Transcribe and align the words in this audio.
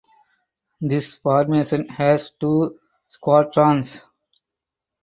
This 0.81 1.13
formation 1.17 1.87
has 1.89 2.31
two 2.39 2.79
squadrons. 3.07 4.07